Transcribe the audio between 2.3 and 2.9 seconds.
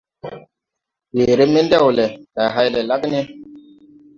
ndày hay le